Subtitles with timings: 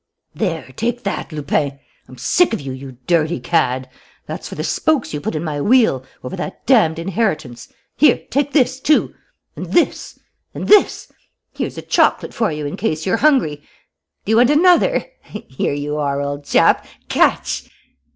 [0.33, 1.77] "There, take that, Lupin!
[2.07, 3.87] I'm sick of you, you dirty cad!
[4.25, 7.71] That's for the spokes you put in my wheel, over that damned inheritance!...
[7.97, 9.13] Here, take this, too!...
[9.55, 10.17] And this!...
[10.55, 11.11] And this!...
[11.53, 13.57] Here's a chocolate for you in case you're hungry....
[14.25, 15.05] Do you want another?
[15.21, 16.83] Here you are, old chap!
[17.07, 17.69] catch!"